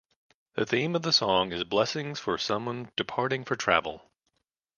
[0.55, 4.09] The theme of the song is blessings for someone departing for travel.